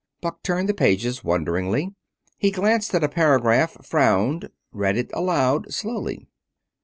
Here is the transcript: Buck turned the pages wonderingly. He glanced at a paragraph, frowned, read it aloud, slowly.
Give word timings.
Buck 0.19 0.41
turned 0.41 0.67
the 0.67 0.73
pages 0.73 1.23
wonderingly. 1.23 1.93
He 2.39 2.49
glanced 2.49 2.95
at 2.95 3.03
a 3.03 3.07
paragraph, 3.07 3.85
frowned, 3.85 4.49
read 4.73 4.97
it 4.97 5.11
aloud, 5.13 5.71
slowly. 5.71 6.25